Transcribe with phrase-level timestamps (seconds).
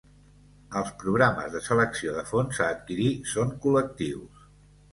[0.79, 4.45] Els programes de selecció de fons a adquirir són col·lectius.